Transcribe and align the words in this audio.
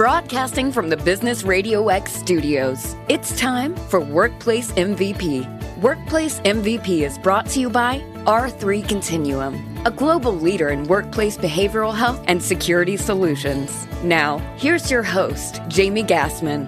Broadcasting 0.00 0.72
from 0.72 0.88
the 0.88 0.96
Business 0.96 1.42
Radio 1.42 1.88
X 1.88 2.14
studios, 2.14 2.96
it's 3.10 3.38
time 3.38 3.76
for 3.76 4.00
Workplace 4.00 4.72
MVP. 4.72 5.46
Workplace 5.82 6.40
MVP 6.40 7.02
is 7.02 7.18
brought 7.18 7.44
to 7.50 7.60
you 7.60 7.68
by 7.68 7.98
R3 8.24 8.88
Continuum, 8.88 9.62
a 9.84 9.90
global 9.90 10.32
leader 10.32 10.70
in 10.70 10.84
workplace 10.84 11.36
behavioral 11.36 11.94
health 11.94 12.24
and 12.28 12.42
security 12.42 12.96
solutions. 12.96 13.86
Now, 14.02 14.38
here's 14.56 14.90
your 14.90 15.02
host, 15.02 15.60
Jamie 15.68 16.02
Gassman. 16.04 16.66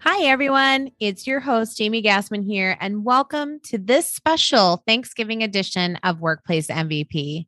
Hi, 0.00 0.26
everyone. 0.26 0.90
It's 1.00 1.26
your 1.26 1.40
host, 1.40 1.78
Jamie 1.78 2.02
Gassman 2.02 2.44
here, 2.44 2.76
and 2.78 3.02
welcome 3.02 3.60
to 3.60 3.78
this 3.78 4.10
special 4.10 4.82
Thanksgiving 4.86 5.42
edition 5.42 5.96
of 6.02 6.20
Workplace 6.20 6.66
MVP. 6.66 7.46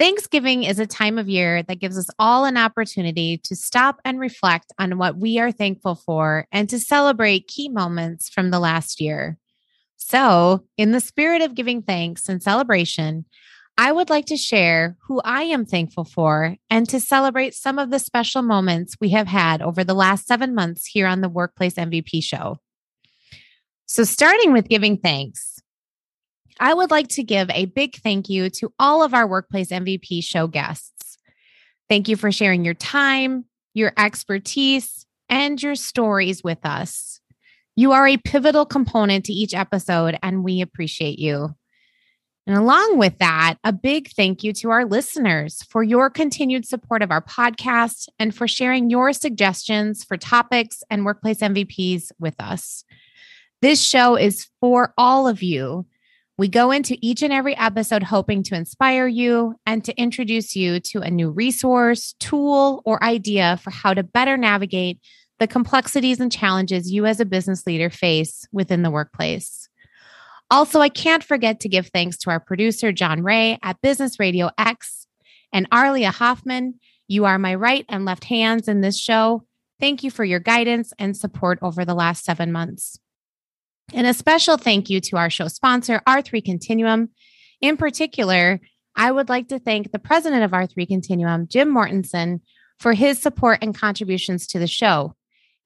Thanksgiving 0.00 0.62
is 0.62 0.78
a 0.78 0.86
time 0.86 1.18
of 1.18 1.28
year 1.28 1.62
that 1.64 1.78
gives 1.78 1.98
us 1.98 2.06
all 2.18 2.46
an 2.46 2.56
opportunity 2.56 3.36
to 3.44 3.54
stop 3.54 4.00
and 4.02 4.18
reflect 4.18 4.72
on 4.78 4.96
what 4.96 5.18
we 5.18 5.38
are 5.38 5.52
thankful 5.52 5.94
for 5.94 6.46
and 6.50 6.70
to 6.70 6.80
celebrate 6.80 7.48
key 7.48 7.68
moments 7.68 8.30
from 8.30 8.50
the 8.50 8.58
last 8.58 9.02
year. 9.02 9.36
So, 9.98 10.64
in 10.78 10.92
the 10.92 11.00
spirit 11.00 11.42
of 11.42 11.54
giving 11.54 11.82
thanks 11.82 12.30
and 12.30 12.42
celebration, 12.42 13.26
I 13.76 13.92
would 13.92 14.08
like 14.08 14.24
to 14.26 14.38
share 14.38 14.96
who 15.06 15.20
I 15.22 15.42
am 15.42 15.66
thankful 15.66 16.04
for 16.04 16.56
and 16.70 16.88
to 16.88 16.98
celebrate 16.98 17.52
some 17.52 17.78
of 17.78 17.90
the 17.90 17.98
special 17.98 18.40
moments 18.40 18.96
we 19.02 19.10
have 19.10 19.26
had 19.26 19.60
over 19.60 19.84
the 19.84 19.92
last 19.92 20.26
seven 20.26 20.54
months 20.54 20.86
here 20.86 21.06
on 21.06 21.20
the 21.20 21.28
Workplace 21.28 21.74
MVP 21.74 22.24
show. 22.24 22.56
So, 23.84 24.04
starting 24.04 24.54
with 24.54 24.66
giving 24.66 24.96
thanks, 24.96 25.60
I 26.60 26.74
would 26.74 26.90
like 26.90 27.08
to 27.08 27.22
give 27.22 27.48
a 27.50 27.64
big 27.64 27.96
thank 27.96 28.28
you 28.28 28.50
to 28.50 28.70
all 28.78 29.02
of 29.02 29.14
our 29.14 29.26
Workplace 29.26 29.70
MVP 29.70 30.22
show 30.22 30.46
guests. 30.46 31.16
Thank 31.88 32.06
you 32.06 32.16
for 32.16 32.30
sharing 32.30 32.66
your 32.66 32.74
time, 32.74 33.46
your 33.72 33.94
expertise, 33.96 35.06
and 35.30 35.60
your 35.60 35.74
stories 35.74 36.44
with 36.44 36.58
us. 36.64 37.20
You 37.76 37.92
are 37.92 38.06
a 38.06 38.18
pivotal 38.18 38.66
component 38.66 39.24
to 39.24 39.32
each 39.32 39.54
episode, 39.54 40.18
and 40.22 40.44
we 40.44 40.60
appreciate 40.60 41.18
you. 41.18 41.54
And 42.46 42.56
along 42.56 42.98
with 42.98 43.16
that, 43.18 43.54
a 43.64 43.72
big 43.72 44.10
thank 44.10 44.44
you 44.44 44.52
to 44.54 44.70
our 44.70 44.84
listeners 44.84 45.62
for 45.62 45.82
your 45.82 46.10
continued 46.10 46.66
support 46.66 47.00
of 47.00 47.10
our 47.10 47.22
podcast 47.22 48.08
and 48.18 48.34
for 48.34 48.46
sharing 48.46 48.90
your 48.90 49.14
suggestions 49.14 50.04
for 50.04 50.18
topics 50.18 50.82
and 50.90 51.06
workplace 51.06 51.38
MVPs 51.38 52.12
with 52.18 52.34
us. 52.38 52.84
This 53.62 53.82
show 53.82 54.16
is 54.16 54.48
for 54.60 54.92
all 54.98 55.26
of 55.26 55.42
you 55.42 55.86
we 56.40 56.48
go 56.48 56.70
into 56.70 56.96
each 57.02 57.20
and 57.20 57.34
every 57.34 57.54
episode 57.58 58.02
hoping 58.02 58.42
to 58.42 58.54
inspire 58.54 59.06
you 59.06 59.54
and 59.66 59.84
to 59.84 59.94
introduce 60.00 60.56
you 60.56 60.80
to 60.80 61.02
a 61.02 61.10
new 61.10 61.30
resource, 61.30 62.14
tool, 62.18 62.80
or 62.86 63.04
idea 63.04 63.58
for 63.58 63.68
how 63.68 63.92
to 63.92 64.02
better 64.02 64.38
navigate 64.38 64.98
the 65.38 65.46
complexities 65.46 66.18
and 66.18 66.32
challenges 66.32 66.90
you 66.90 67.04
as 67.04 67.20
a 67.20 67.26
business 67.26 67.66
leader 67.66 67.90
face 67.90 68.48
within 68.52 68.80
the 68.80 68.90
workplace. 68.90 69.68
Also, 70.50 70.80
I 70.80 70.88
can't 70.88 71.22
forget 71.22 71.60
to 71.60 71.68
give 71.68 71.88
thanks 71.88 72.16
to 72.16 72.30
our 72.30 72.40
producer, 72.40 72.90
John 72.90 73.22
Ray 73.22 73.58
at 73.62 73.82
Business 73.82 74.18
Radio 74.18 74.48
X 74.56 75.06
and 75.52 75.68
Arlia 75.70 76.10
Hoffman. 76.10 76.80
You 77.06 77.26
are 77.26 77.38
my 77.38 77.54
right 77.54 77.84
and 77.86 78.06
left 78.06 78.24
hands 78.24 78.66
in 78.66 78.80
this 78.80 78.98
show. 78.98 79.44
Thank 79.78 80.02
you 80.02 80.10
for 80.10 80.24
your 80.24 80.40
guidance 80.40 80.94
and 80.98 81.14
support 81.14 81.58
over 81.60 81.84
the 81.84 81.92
last 81.92 82.24
seven 82.24 82.50
months. 82.50 82.98
And 83.92 84.06
a 84.06 84.14
special 84.14 84.56
thank 84.56 84.88
you 84.88 85.00
to 85.00 85.16
our 85.16 85.30
show 85.30 85.48
sponsor, 85.48 86.00
R3 86.06 86.44
Continuum. 86.44 87.10
In 87.60 87.76
particular, 87.76 88.60
I 88.96 89.10
would 89.10 89.28
like 89.28 89.48
to 89.48 89.58
thank 89.58 89.90
the 89.90 89.98
president 89.98 90.44
of 90.44 90.52
R3 90.52 90.86
Continuum, 90.86 91.48
Jim 91.48 91.72
Mortensen, 91.74 92.40
for 92.78 92.92
his 92.92 93.18
support 93.18 93.58
and 93.62 93.76
contributions 93.76 94.46
to 94.48 94.58
the 94.58 94.66
show, 94.66 95.14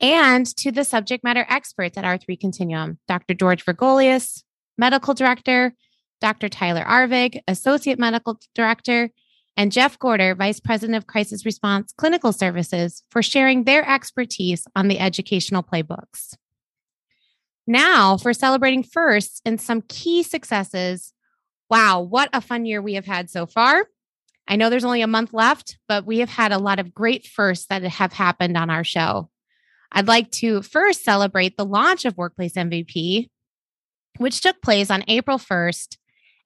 and 0.01 0.47
to 0.57 0.73
the 0.73 0.85
subject 0.85 1.23
matter 1.23 1.47
experts 1.49 1.97
at 1.97 2.05
R3 2.05 2.41
Continuum, 2.41 2.99
Dr. 3.07 3.35
George 3.35 3.65
Vergolias, 3.65 4.43
medical 4.77 5.15
director, 5.15 5.75
Dr. 6.21 6.49
Tyler 6.49 6.85
Arvig, 6.85 7.41
associate 7.47 7.99
medical 7.99 8.41
director, 8.55 9.11
and 9.57 9.71
Jeff 9.71 9.99
Gorter, 9.99 10.35
vice 10.35 10.59
president 10.59 10.97
of 10.97 11.07
crisis 11.07 11.45
response 11.45 11.93
clinical 11.97 12.33
services, 12.33 13.05
for 13.11 13.23
sharing 13.23 13.65
their 13.65 13.89
expertise 13.89 14.67
on 14.75 14.89
the 14.89 14.99
educational 14.99 15.63
playbooks. 15.63 16.35
Now, 17.67 18.17
for 18.17 18.33
celebrating 18.33 18.83
firsts 18.83 19.41
and 19.45 19.61
some 19.61 19.83
key 19.89 20.23
successes. 20.23 21.13
Wow, 21.71 22.01
what 22.01 22.29
a 22.33 22.41
fun 22.41 22.67
year 22.67 22.83
we 22.83 22.95
have 22.95 23.07
had 23.07 23.31
so 23.31 23.47
far. 23.47 23.87
I 24.47 24.57
know 24.57 24.69
there's 24.69 24.85
only 24.85 25.01
a 25.01 25.07
month 25.07 25.33
left, 25.33 25.79
but 25.89 26.05
we 26.05 26.19
have 26.19 26.29
had 26.29 26.53
a 26.53 26.59
lot 26.59 26.79
of 26.79 26.95
great 26.95 27.27
firsts 27.27 27.67
that 27.69 27.83
have 27.83 28.13
happened 28.13 28.57
on 28.59 28.69
our 28.69 28.85
show. 28.85 29.31
I'd 29.91 30.09
like 30.09 30.31
to 30.33 30.61
first 30.61 31.05
celebrate 31.05 31.57
the 31.57 31.65
launch 31.65 32.05
of 32.05 32.19
Workplace 32.19 32.55
MVP, 32.55 33.31
which 34.19 34.41
took 34.41 34.61
place 34.61 34.91
on 34.91 35.05
April 35.09 35.39
1st. 35.39 35.97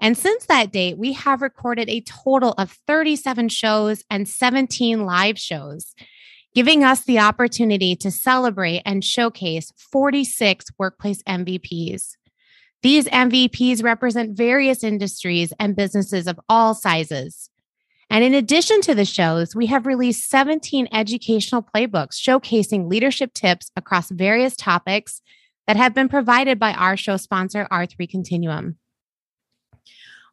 And 0.00 0.16
since 0.16 0.46
that 0.46 0.70
date, 0.70 0.96
we 0.96 1.14
have 1.14 1.42
recorded 1.42 1.88
a 1.88 2.02
total 2.02 2.52
of 2.52 2.70
37 2.86 3.48
shows 3.48 4.04
and 4.08 4.28
17 4.28 5.04
live 5.04 5.38
shows 5.38 5.94
giving 6.54 6.84
us 6.84 7.02
the 7.04 7.18
opportunity 7.18 7.94
to 7.96 8.10
celebrate 8.10 8.82
and 8.84 9.04
showcase 9.04 9.72
46 9.92 10.66
workplace 10.78 11.22
MVPs. 11.24 12.16
These 12.82 13.06
MVPs 13.06 13.82
represent 13.82 14.36
various 14.36 14.84
industries 14.84 15.52
and 15.58 15.76
businesses 15.76 16.26
of 16.26 16.38
all 16.48 16.74
sizes. 16.74 17.50
And 18.10 18.24
in 18.24 18.34
addition 18.34 18.80
to 18.82 18.94
the 18.94 19.04
shows, 19.04 19.54
we 19.54 19.66
have 19.66 19.86
released 19.86 20.30
17 20.30 20.88
educational 20.92 21.62
playbooks 21.62 22.14
showcasing 22.14 22.88
leadership 22.88 23.34
tips 23.34 23.70
across 23.76 24.10
various 24.10 24.56
topics 24.56 25.20
that 25.66 25.76
have 25.76 25.94
been 25.94 26.08
provided 26.08 26.58
by 26.58 26.72
our 26.72 26.96
show 26.96 27.18
sponsor, 27.18 27.68
R3 27.70 28.08
Continuum. 28.08 28.78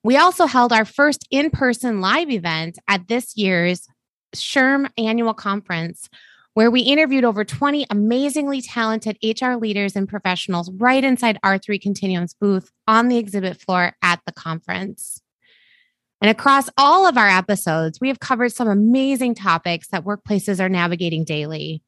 We 0.04 0.18
also 0.18 0.46
held 0.46 0.72
our 0.72 0.86
first 0.86 1.28
in 1.32 1.50
person 1.50 2.00
live 2.00 2.30
event 2.30 2.78
at 2.88 3.08
this 3.08 3.36
year's 3.36 3.88
SHRM 4.40 4.90
annual 4.98 5.34
conference, 5.34 6.10
where 6.54 6.72
we 6.72 6.82
interviewed 6.82 7.26
over 7.26 7.44
20 7.44 7.86
amazingly 7.90 8.62
talented 8.62 9.18
HR 9.24 9.56
leaders 9.56 9.96
and 9.96 10.08
professionals 10.08 10.72
right 10.72 11.04
inside 11.04 11.38
R3 11.44 11.82
Continuum's 11.82 12.34
booth 12.34 12.72
on 12.88 13.08
the 13.08 13.18
exhibit 13.18 13.60
floor 13.60 13.94
at 14.02 14.22
the 14.26 14.32
conference. 14.32 15.22
And 16.22 16.32
across 16.32 16.70
all 16.78 17.06
of 17.06 17.18
our 17.18 17.28
episodes, 17.28 18.00
we 18.00 18.08
have 18.08 18.20
covered 18.20 18.54
some 18.54 18.70
amazing 18.70 19.36
topics 19.36 19.90
that 19.90 20.06
workplaces 20.06 20.60
are 20.60 20.70
navigating 20.70 21.24
daily. 21.24 21.84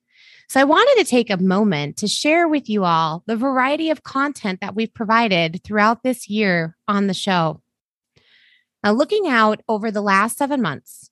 So 0.50 0.62
I 0.62 0.66
wanted 0.66 1.03
to 1.03 1.09
take 1.09 1.30
a 1.30 1.38
moment 1.38 1.97
to 1.97 2.07
share 2.07 2.47
with 2.47 2.69
you 2.69 2.84
all 2.84 3.24
the 3.25 3.36
variety 3.36 3.90
of 3.90 4.03
content 4.03 4.62
that 4.62 4.75
we've 4.75 4.94
provided 4.94 5.62
throughout 5.63 6.03
this 6.03 6.30
year 6.30 6.78
on 6.88 7.07
the 7.07 7.13
show. 7.13 7.62
Now, 8.84 8.91
looking 8.91 9.28
out 9.28 9.62
over 9.68 9.91
the 9.91 10.02
last 10.02 10.38
seven 10.38 10.62
months, 10.62 11.09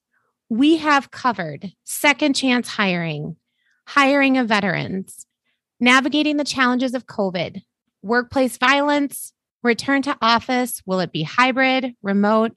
we 0.58 0.78
have 0.78 1.12
covered 1.12 1.74
second 1.84 2.34
chance 2.34 2.70
hiring, 2.70 3.36
hiring 3.88 4.38
of 4.38 4.48
veterans, 4.48 5.28
navigating 5.82 6.38
the 6.38 6.46
challenges 6.46 6.94
of 6.94 7.08
COVID, 7.08 7.62
workplace 8.02 8.58
violence, 8.58 9.34
return 9.64 10.02
to 10.04 10.18
office. 10.22 10.82
Will 10.86 11.02
it 11.02 11.12
be 11.12 11.24
hybrid, 11.24 11.94
remote, 12.02 12.54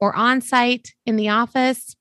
or 0.00 0.16
on 0.16 0.40
site 0.40 0.94
in 1.04 1.16
the 1.16 1.28
office? 1.28 1.94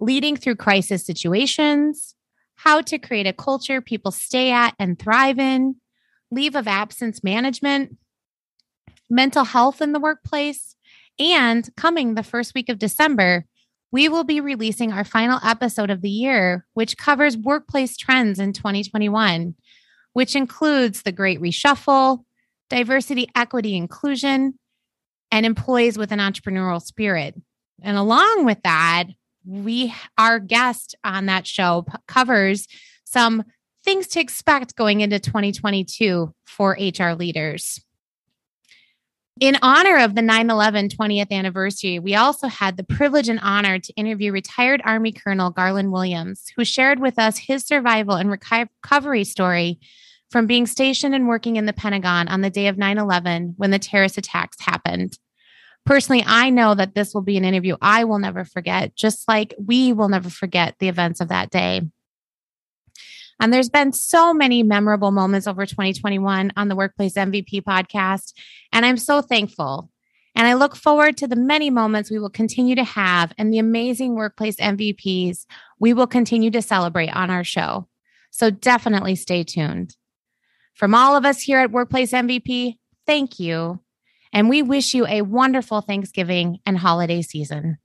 Leading 0.00 0.36
through 0.36 0.56
crisis 0.56 1.04
situations, 1.04 2.14
how 2.54 2.80
to 2.80 2.98
create 2.98 3.26
a 3.26 3.34
culture 3.34 3.82
people 3.82 4.10
stay 4.10 4.50
at 4.52 4.74
and 4.78 4.98
thrive 4.98 5.38
in, 5.38 5.76
leave 6.30 6.56
of 6.56 6.66
absence 6.66 7.22
management, 7.22 7.98
mental 9.10 9.44
health 9.44 9.82
in 9.82 9.92
the 9.92 10.00
workplace, 10.00 10.76
and 11.18 11.68
coming 11.76 12.14
the 12.14 12.22
first 12.22 12.54
week 12.54 12.70
of 12.70 12.78
December, 12.78 13.44
we 13.92 14.08
will 14.08 14.24
be 14.24 14.40
releasing 14.40 14.90
our 14.90 15.04
final 15.04 15.38
episode 15.44 15.90
of 15.90 16.00
the 16.00 16.10
year, 16.10 16.66
which 16.72 16.96
covers 16.96 17.36
workplace 17.36 17.96
trends 17.96 18.38
in 18.38 18.54
2021, 18.54 19.54
which 20.14 20.34
includes 20.34 21.02
the 21.02 21.12
Great 21.12 21.40
Reshuffle, 21.40 22.24
diversity, 22.70 23.28
equity, 23.36 23.76
inclusion, 23.76 24.58
and 25.30 25.44
employees 25.44 25.98
with 25.98 26.10
an 26.10 26.18
entrepreneurial 26.18 26.82
spirit. 26.82 27.34
And 27.82 27.98
along 27.98 28.46
with 28.46 28.62
that, 28.64 29.04
we 29.44 29.94
our 30.16 30.38
guest 30.38 30.94
on 31.04 31.26
that 31.26 31.46
show 31.46 31.82
p- 31.82 31.92
covers 32.08 32.66
some 33.04 33.44
things 33.84 34.06
to 34.08 34.20
expect 34.20 34.76
going 34.76 35.00
into 35.00 35.18
2022 35.18 36.32
for 36.46 36.78
HR 36.80 37.12
leaders. 37.12 37.80
In 39.40 39.56
honor 39.62 39.98
of 39.98 40.14
the 40.14 40.22
9 40.22 40.50
11 40.50 40.90
20th 40.90 41.30
anniversary, 41.30 41.98
we 41.98 42.14
also 42.14 42.48
had 42.48 42.76
the 42.76 42.84
privilege 42.84 43.28
and 43.28 43.40
honor 43.42 43.78
to 43.78 43.92
interview 43.94 44.30
retired 44.30 44.82
Army 44.84 45.10
Colonel 45.10 45.50
Garland 45.50 45.90
Williams, 45.90 46.52
who 46.54 46.64
shared 46.64 47.00
with 47.00 47.18
us 47.18 47.38
his 47.38 47.66
survival 47.66 48.14
and 48.14 48.30
recovery 48.30 49.24
story 49.24 49.80
from 50.30 50.46
being 50.46 50.66
stationed 50.66 51.14
and 51.14 51.28
working 51.28 51.56
in 51.56 51.66
the 51.66 51.72
Pentagon 51.72 52.28
on 52.28 52.42
the 52.42 52.50
day 52.50 52.66
of 52.66 52.76
9 52.76 52.98
11 52.98 53.54
when 53.56 53.70
the 53.70 53.78
terrorist 53.78 54.18
attacks 54.18 54.60
happened. 54.60 55.18
Personally, 55.84 56.22
I 56.26 56.50
know 56.50 56.74
that 56.74 56.94
this 56.94 57.12
will 57.12 57.22
be 57.22 57.36
an 57.36 57.44
interview 57.44 57.76
I 57.80 58.04
will 58.04 58.18
never 58.18 58.44
forget, 58.44 58.94
just 58.94 59.26
like 59.26 59.54
we 59.58 59.92
will 59.92 60.08
never 60.08 60.30
forget 60.30 60.76
the 60.78 60.88
events 60.88 61.20
of 61.20 61.28
that 61.28 61.50
day. 61.50 61.82
And 63.42 63.52
there's 63.52 63.68
been 63.68 63.92
so 63.92 64.32
many 64.32 64.62
memorable 64.62 65.10
moments 65.10 65.48
over 65.48 65.66
2021 65.66 66.52
on 66.56 66.68
the 66.68 66.76
Workplace 66.76 67.14
MVP 67.14 67.62
podcast. 67.62 68.34
And 68.72 68.86
I'm 68.86 68.96
so 68.96 69.20
thankful. 69.20 69.90
And 70.36 70.46
I 70.46 70.54
look 70.54 70.76
forward 70.76 71.16
to 71.16 71.26
the 71.26 71.34
many 71.34 71.68
moments 71.68 72.08
we 72.08 72.20
will 72.20 72.30
continue 72.30 72.76
to 72.76 72.84
have 72.84 73.32
and 73.36 73.52
the 73.52 73.58
amazing 73.58 74.14
workplace 74.14 74.54
MVPs 74.56 75.46
we 75.80 75.92
will 75.92 76.06
continue 76.06 76.52
to 76.52 76.62
celebrate 76.62 77.08
on 77.08 77.30
our 77.30 77.42
show. 77.42 77.88
So 78.30 78.48
definitely 78.48 79.16
stay 79.16 79.42
tuned. 79.42 79.96
From 80.74 80.94
all 80.94 81.16
of 81.16 81.26
us 81.26 81.42
here 81.42 81.58
at 81.58 81.72
Workplace 81.72 82.12
MVP, 82.12 82.76
thank 83.08 83.40
you. 83.40 83.80
And 84.32 84.48
we 84.48 84.62
wish 84.62 84.94
you 84.94 85.04
a 85.08 85.22
wonderful 85.22 85.80
Thanksgiving 85.80 86.60
and 86.64 86.78
holiday 86.78 87.22
season. 87.22 87.78